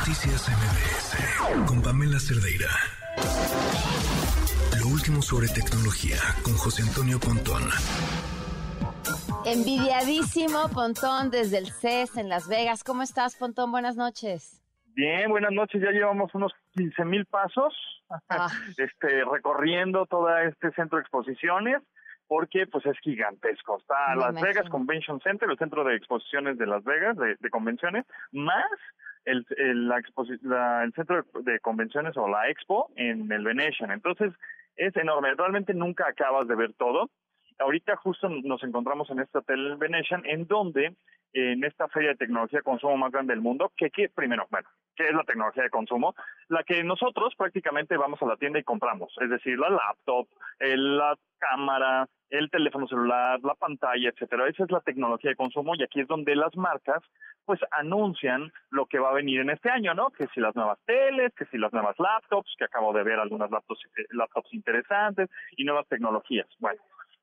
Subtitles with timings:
[0.00, 2.70] Noticias MBS con Pamela Cerdeira.
[4.80, 7.62] Lo último sobre tecnología con José Antonio Pontón.
[9.44, 12.82] Envidiadísimo Pontón desde el CES en Las Vegas.
[12.82, 13.70] ¿Cómo estás, Pontón?
[13.72, 14.62] Buenas noches.
[14.94, 15.82] Bien, buenas noches.
[15.82, 17.74] Ya llevamos unos 15 mil pasos
[18.30, 18.48] Ah.
[18.78, 21.82] este, recorriendo todo este centro de exposiciones
[22.26, 23.78] porque pues es gigantesco.
[23.78, 24.68] Está Me Las Vegas.
[24.70, 28.64] Convention Center, el centro de exposiciones de Las Vegas, de, de convenciones, más
[29.24, 30.02] el, el, la
[30.42, 33.90] la- el centro de convenciones o la expo en el Venetian.
[33.90, 34.32] Entonces
[34.76, 35.34] es enorme.
[35.34, 37.10] Realmente nunca acabas de ver todo.
[37.58, 40.94] Ahorita justo nos encontramos en este hotel Venetian, en donde
[41.32, 44.68] en esta feria de tecnología de consumo más grande del mundo, que, que primero, bueno,
[44.96, 46.14] ¿qué es la tecnología de consumo?
[46.48, 50.26] La que nosotros prácticamente vamos a la tienda y compramos, es decir, la laptop,
[50.58, 54.48] la cámara, el teléfono celular, la pantalla, etcétera.
[54.48, 57.02] Esa es la tecnología de consumo y aquí es donde las marcas
[57.44, 60.10] pues anuncian lo que va a venir en este año, ¿no?
[60.10, 63.50] Que si las nuevas teles, que si las nuevas laptops, que acabo de ver algunas
[63.50, 66.46] laptops, eh, laptops interesantes y nuevas tecnologías.
[66.58, 66.80] Bueno,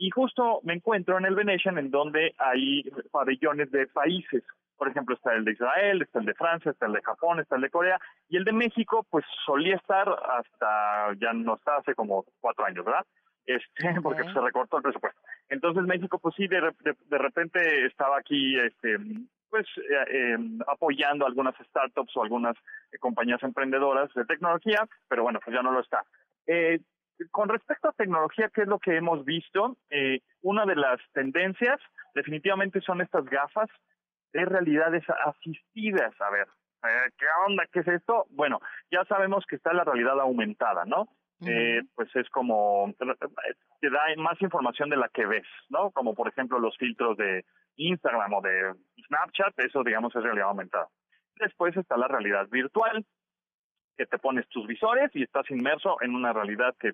[0.00, 4.42] y justo me encuentro en el Venetian en donde hay pabellones de países.
[4.78, 7.56] Por ejemplo, está el de Israel, está el de Francia, está el de Japón, está
[7.56, 8.00] el de Corea.
[8.30, 12.82] Y el de México, pues solía estar hasta, ya no está hace como cuatro años,
[12.82, 13.04] ¿verdad?
[13.44, 13.60] Este,
[14.02, 15.20] porque se recortó el presupuesto.
[15.50, 18.96] Entonces México, pues sí, de, de, de repente estaba aquí, este,
[19.50, 22.56] pues eh, eh, apoyando algunas startups o algunas
[22.90, 26.02] eh, compañías emprendedoras de tecnología, pero bueno, pues ya no lo está.
[27.30, 29.76] Con respecto a tecnología, ¿qué es lo que hemos visto?
[29.90, 31.78] Eh, una de las tendencias
[32.14, 33.68] definitivamente son estas gafas
[34.32, 36.14] de realidades asistidas.
[36.20, 36.46] A ver,
[36.84, 37.66] eh, ¿qué onda?
[37.72, 38.26] ¿Qué es esto?
[38.30, 38.60] Bueno,
[38.90, 41.08] ya sabemos que está la realidad aumentada, ¿no?
[41.46, 42.92] Eh, pues es como
[43.80, 45.90] te da más información de la que ves, ¿no?
[45.90, 48.74] Como por ejemplo los filtros de Instagram o de
[49.06, 50.88] Snapchat, eso digamos es realidad aumentada.
[51.36, 53.06] Después está la realidad virtual,
[53.96, 56.92] que te pones tus visores y estás inmerso en una realidad que,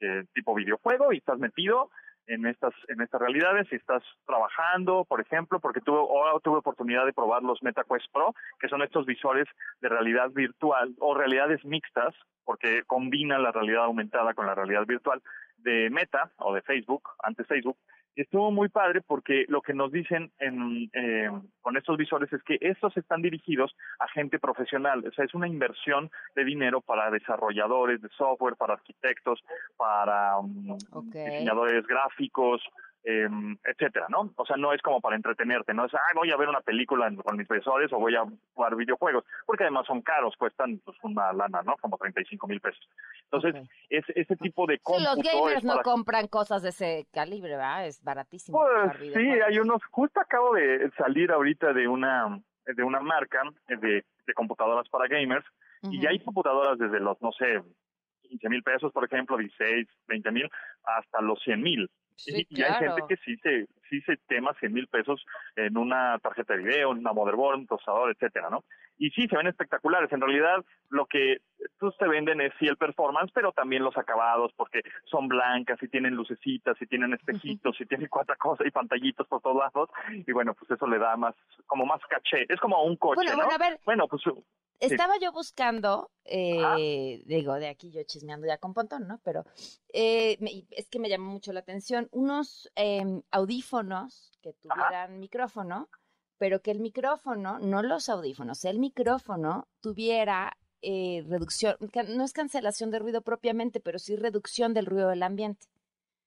[0.00, 1.90] que tipo videojuego y estás metido
[2.26, 7.04] en estas en estas realidades y estás trabajando, por ejemplo, porque tuve ahora tuve oportunidad
[7.04, 9.46] de probar los MetaQuest Pro, que son estos visores
[9.80, 15.22] de realidad virtual o realidades mixtas, porque combinan la realidad aumentada con la realidad virtual
[15.58, 17.76] de Meta o de Facebook, antes Facebook,
[18.16, 22.58] estuvo muy padre porque lo que nos dicen en, eh, con estos visores es que
[22.60, 28.00] estos están dirigidos a gente profesional, o sea, es una inversión de dinero para desarrolladores
[28.02, 29.40] de software, para arquitectos,
[29.76, 31.14] para um, Ok.
[31.14, 32.62] diseñadores gráficos,
[33.04, 33.28] eh,
[33.64, 34.30] etcétera, ¿no?
[34.36, 37.10] O sea, no es como para entretenerte, no es, ah, voy a ver una película
[37.24, 41.32] con mis visores o voy a jugar videojuegos, porque además son caros, cuestan pues una
[41.32, 41.76] lana, ¿no?
[41.80, 42.86] Como 35 mil pesos.
[43.32, 43.68] Entonces, Ok.
[43.90, 47.50] es, ese tipo de Sí, cómputo los gamers no para- compran cosas de ese calibre,
[47.52, 47.86] ¿verdad?
[47.86, 48.58] Es baratísimo.
[48.60, 54.04] Pues sí, hay unos, justo acabo de salir ahorita de una de una marca de,
[54.26, 55.44] de computadoras para gamers
[55.82, 57.62] y ya hay computadoras desde los, no sé,
[58.22, 60.48] 15 mil pesos, por ejemplo, 16, 20 mil,
[60.84, 61.90] hasta los 100 mil.
[62.16, 62.94] Sí, y, y hay claro.
[62.94, 65.24] gente que sí se, sí se quema 100 mil pesos
[65.56, 68.62] en una tarjeta de video, en una motherboard, un procesador, etcétera, ¿no?
[68.98, 70.12] Y sí, se ven espectaculares.
[70.12, 71.38] En realidad, lo que
[71.78, 74.80] pues, te venden es sí el performance, pero también los acabados, porque
[75.10, 79.40] son blancas y tienen lucecitas y tienen espejitos y tienen cuatro cosas y pantallitos por
[79.40, 79.88] todos lados.
[80.26, 81.34] Y bueno, pues eso le da más,
[81.66, 82.44] como más caché.
[82.48, 83.36] Es como un coche, Bueno, ¿no?
[83.38, 84.22] bueno, a ver, Bueno, pues
[84.80, 89.20] Estaba yo buscando, eh, digo, de aquí yo chismeando ya con Pontón, ¿no?
[89.24, 89.44] Pero
[89.92, 95.88] eh, me- es que me llamó mucho la atención unos em, audífonos que tuvieran micrófono,
[96.40, 101.76] pero que el micrófono, no los audífonos, el micrófono tuviera eh, reducción,
[102.16, 105.66] no es cancelación de ruido propiamente, pero sí reducción del ruido del ambiente.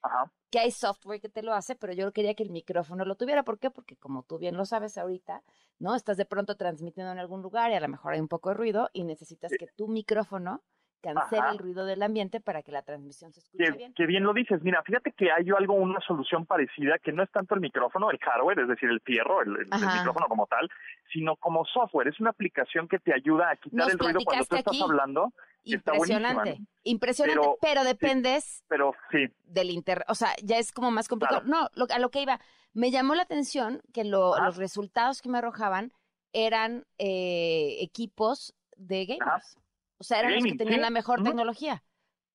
[0.00, 0.32] ajá.
[0.50, 3.42] que hay software que te lo hace, pero yo quería que el micrófono lo tuviera.
[3.42, 3.70] ¿Por qué?
[3.70, 5.42] Porque como tú bien lo sabes ahorita,
[5.78, 5.94] ¿no?
[5.94, 8.54] Estás de pronto transmitiendo en algún lugar y a lo mejor hay un poco de
[8.54, 10.62] ruido y necesitas que tu micrófono
[11.00, 11.50] cancele Ajá.
[11.52, 13.94] el ruido del ambiente para que la transmisión se escuche Que, bien.
[13.94, 14.62] que bien lo dices.
[14.62, 18.18] Mira, fíjate que hay algo, una solución parecida, que no es tanto el micrófono, el
[18.18, 20.68] hardware, es decir, el fierro, el, micrófono como tal,
[21.12, 22.08] sino como software.
[22.08, 25.32] Es una aplicación que te ayuda a quitar Nos el ruido cuando tú estás hablando.
[25.64, 26.66] está Impresionante, ¿no?
[26.84, 31.42] impresionante, pero, Pero- dependes Pero sí, del inter, o sea, ya es como más complicado.
[31.44, 32.40] No, lo- a lo que iba,
[32.72, 35.92] me llamó la atención que lo- los resultados que me arrojaban
[36.32, 39.56] eran eh, equipos de gamers.
[39.98, 41.82] O sea, eran los que tenían la mejor tecnología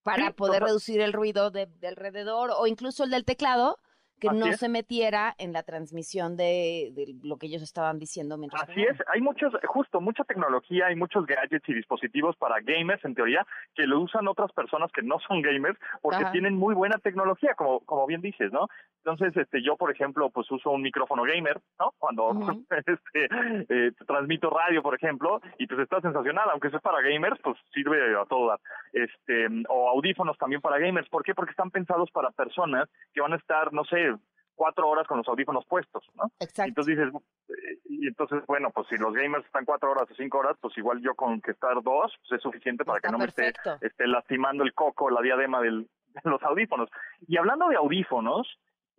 [0.04, 3.80] para poder reducir el ruido de, de alrededor o incluso el del teclado,
[4.24, 6.94] que no se metiera en la transmisión de,
[7.24, 8.64] lo que ellos estaban diciendo mientras.
[8.64, 13.16] Así es, hay muchos, justo, mucha tecnología, hay muchos gadgets y dispositivos para gamers, en
[13.16, 13.46] teoría,
[13.76, 17.82] que lo usan otras personas que no son gamers, porque tienen muy buena tecnología, como,
[17.82, 18.68] como bien dices, ¿no?
[19.06, 21.94] Entonces, este, yo, por ejemplo, pues uso un micrófono gamer, ¿no?
[21.98, 22.32] Cuando
[22.86, 23.28] este,
[23.70, 27.58] eh, transmito radio, por ejemplo, y pues está sensacional, aunque eso es para gamers, pues
[27.74, 28.60] sirve a todo dar.
[28.94, 31.36] Este, o audífonos también para gamers, ¿por qué?
[31.36, 34.16] Porque están pensados para personas que van a estar, no sé,
[34.56, 36.32] cuatro horas con los audífonos puestos, ¿no?
[36.40, 36.70] Exacto.
[36.70, 37.14] Entonces dices,
[37.50, 40.78] eh, y entonces, bueno, pues si los gamers están cuatro horas o cinco horas, pues
[40.78, 43.52] igual yo con que estar dos, pues es suficiente para que no me esté,
[43.82, 45.90] esté lastimando el coco, la diadema del,
[46.24, 46.90] de los audífonos.
[47.28, 48.48] Y hablando de audífonos,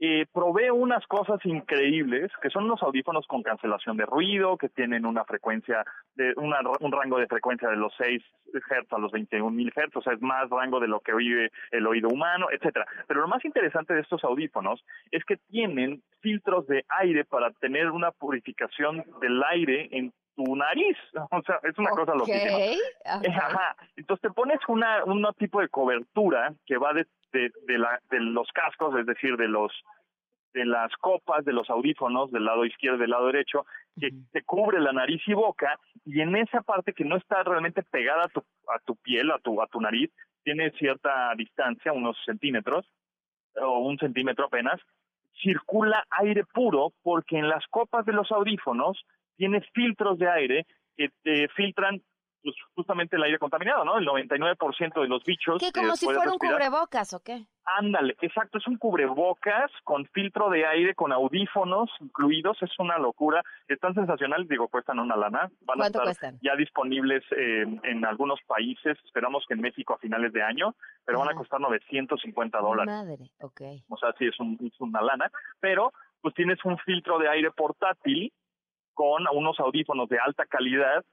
[0.05, 5.07] eh, provee unas cosas increíbles, que son unos audífonos con cancelación de ruido, que tienen
[5.07, 5.85] una frecuencia,
[6.15, 8.23] de una, un rango de frecuencia de los 6
[8.53, 11.87] Hz a los 21.000 Hz, o sea, es más rango de lo que oye el
[11.87, 12.87] oído humano, etcétera.
[13.07, 17.91] Pero lo más interesante de estos audífonos es que tienen filtros de aire para tener
[17.91, 20.97] una purificación del aire en tu nariz.
[21.31, 22.59] O sea, es una cosa loquísima.
[23.05, 23.77] Ajá.
[23.97, 28.49] Entonces te pones una, un tipo de cobertura que va de de, la, de los
[28.53, 29.73] cascos, es decir, de los
[30.53, 33.67] de las copas de los audífonos del lado izquierdo y del lado derecho,
[33.99, 37.83] que te cubre la nariz y boca, y en esa parte que no está realmente
[37.83, 40.13] pegada a tu, a tu piel, a tu, a tu nariz,
[40.45, 42.87] tiene cierta distancia, unos centímetros,
[43.61, 44.81] o un centímetro apenas,
[45.43, 49.05] circula aire puro porque en las copas de los audífonos
[49.37, 50.67] tienes filtros de aire
[50.97, 52.01] que te filtran
[52.45, 53.97] pues, justamente el aire contaminado, ¿no?
[53.99, 55.59] El 99% de los bichos.
[55.59, 57.47] ¿Qué, como si fuera un cubrebocas o qué?
[57.65, 63.43] Ándale, exacto, es un cubrebocas con filtro de aire, con audífonos incluidos, es una locura.
[63.67, 65.51] Están sensacionales, digo, cuestan una lana.
[65.63, 70.35] Van a estar ya disponibles eh, en algunos países, esperamos que en México a finales
[70.35, 70.75] de año,
[71.07, 72.95] pero van a costar 950 dólares.
[72.95, 73.63] Madre, ok.
[73.89, 75.31] O sea, sí, es, un, es una lana,
[75.61, 78.31] pero pues tienes un filtro de aire portátil
[78.93, 81.05] con unos audífonos de alta calidad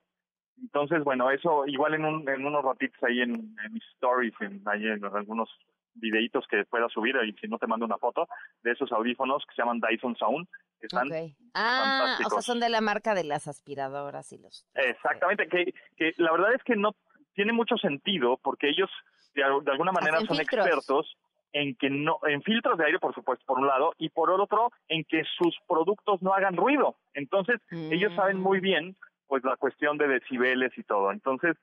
[0.60, 4.88] entonces, bueno, eso igual en, un, en unos ratitos ahí en, mis stories, en, ahí
[4.88, 5.50] en algunos
[5.96, 8.28] videitos que pueda subir y si no te mando una foto
[8.64, 10.48] de esos audífonos que se llaman Dyson Sound
[10.80, 11.10] que están
[11.54, 16.14] ah, o sea, son de la marca de las aspiradoras y los exactamente que, que
[16.18, 16.96] la verdad es que no
[17.34, 18.90] tiene mucho sentido porque ellos
[19.36, 21.18] de, alguna manera son expertos
[21.54, 24.72] en que no en filtros de aire por supuesto por un lado y por otro
[24.88, 26.96] en que sus productos no hagan ruido.
[27.14, 28.62] Entonces ellos saben muy mm.
[28.62, 28.96] bien
[29.32, 31.10] pues la cuestión de decibeles y todo.
[31.10, 31.56] Entonces,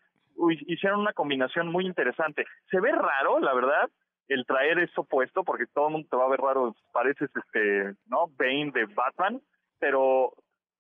[0.67, 2.47] hicieron una combinación muy interesante.
[2.71, 3.91] Se ve raro, la verdad,
[4.27, 7.95] el traer eso puesto, porque todo el mundo te va a ver raro, pareces este,
[8.07, 8.29] ¿no?
[8.39, 9.43] Bane de Batman,
[9.79, 10.33] pero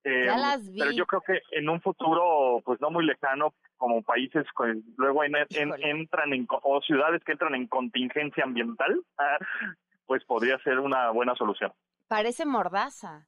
[0.02, 0.28] eh,
[0.78, 5.24] pero yo creo que en un futuro, pues no muy lejano, como países que luego
[5.24, 8.98] entran en, o ciudades que entran en contingencia ambiental,
[10.06, 11.70] pues podría ser una buena solución.
[12.08, 13.26] Parece mordaza.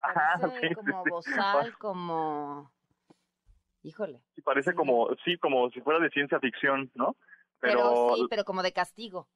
[0.00, 2.73] Parece como bozal, como
[3.84, 4.20] Híjole.
[4.34, 7.16] Sí, parece como, sí, como si fuera de ciencia ficción, ¿no?
[7.60, 9.28] Pero, sí, pero como de castigo.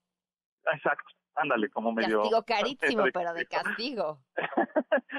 [0.72, 2.22] Exacto, ándale, como medio...
[2.22, 4.20] Castigo carísimo, pero de castigo.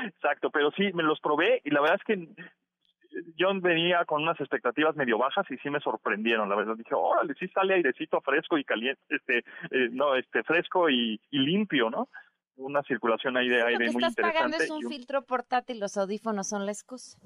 [0.06, 2.28] Exacto, pero sí, me los probé y la verdad es que
[3.36, 6.76] yo venía con unas expectativas medio bajas y sí me sorprendieron, la verdad.
[6.76, 11.90] Dije, órale, sí sale airecito fresco y caliente, este, eh, no, este, fresco y, limpio,
[11.90, 12.10] ¿no?
[12.56, 14.22] Una circulación ahí de aire muy interesante.
[14.22, 17.20] Lo que estás pagando es un filtro portátil, los audífonos son la excusa.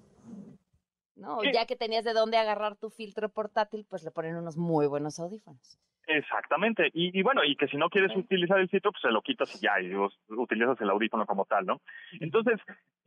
[1.24, 1.42] ¿No?
[1.44, 5.20] Ya que tenías de dónde agarrar tu filtro portátil, pues le ponen unos muy buenos
[5.20, 5.80] audífonos.
[6.06, 6.92] Exactamente.
[6.94, 9.60] Y, bueno, y que si no quieres utilizar el filtro, pues se lo quitas y
[9.60, 9.96] ya, y
[10.36, 11.81] utilizas el audífono como tal, ¿no?
[12.20, 12.60] Entonces,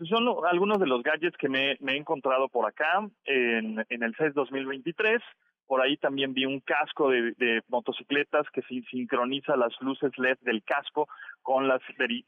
[0.09, 4.33] son algunos de los gadgets que me, he encontrado por acá en, en el CES
[4.35, 5.21] 2023.
[5.67, 11.09] Por ahí también vi un casco de, motocicletas que sincroniza las luces LED del casco
[11.43, 11.81] con las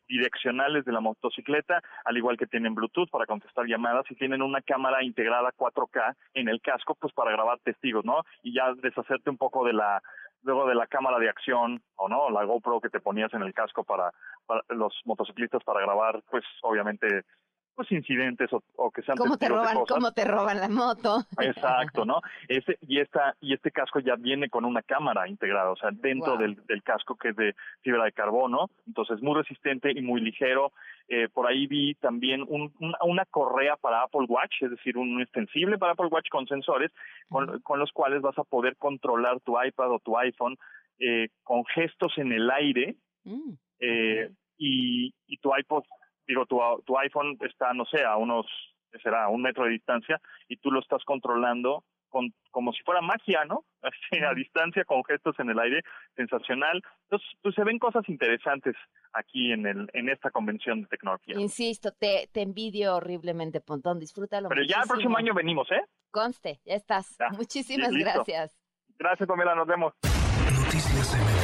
[0.09, 4.61] direccionales de la motocicleta, al igual que tienen Bluetooth para contestar llamadas y tienen una
[4.63, 8.23] cámara integrada 4K en el casco, pues para grabar testigos, ¿no?
[8.43, 10.03] Y ya deshacerte un poco de la
[10.43, 13.53] luego de la cámara de acción o no, la GoPro que te ponías en el
[13.53, 14.13] casco para,
[14.47, 17.25] para los motociclistas para grabar, pues obviamente
[17.79, 21.19] pues incidentes o, que sean ¿Cómo te roban, cómo te roban la moto?
[21.39, 22.21] Exacto, ¿no?
[22.49, 26.37] Ese, y esta y este casco ya viene con una cámara integrada, o sea, dentro
[26.37, 30.73] del, del, casco que es de fibra de carbono, entonces muy resistente y muy ligero.
[31.07, 35.79] Eh, por ahí vi también un, una, correa para Apple Watch, es decir, un extensible
[35.79, 36.91] para Apple Watch con sensores,
[37.29, 40.57] con, con los cuales vas a poder controlar tu iPad o tu iPhone
[40.99, 42.97] eh, con gestos en el aire.
[43.23, 45.85] Mm, eh, y, y tu iPod
[46.29, 48.47] digo, tu, tu iPhone está, no sé, a unos,
[49.03, 49.29] será?
[49.29, 53.65] un metro de distancia y tú lo estás controlando con, como si fuera magia, ¿no?
[53.83, 55.83] así, a distancia con gestos en el aire,
[56.17, 56.83] sensacional.
[57.05, 58.77] Entonces, pues se ven cosas interesantes
[59.13, 61.39] aquí en el en esta convención de tecnología.
[61.39, 65.83] Insisto, te, te envidio horriblemente, Pontón, disfrútalo Pero ya el próximo año venimos, ¿eh?
[66.11, 67.17] Conste, ya estás.
[67.37, 68.59] Muchísimas gracias.
[68.99, 69.95] Gracias, Pamela, nos vemos.
[70.53, 71.38] Noticias